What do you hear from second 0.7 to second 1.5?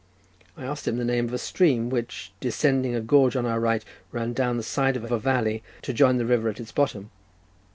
him the name of a